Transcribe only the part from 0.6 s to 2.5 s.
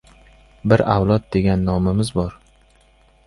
—Bir avlod degan nomimiz bor...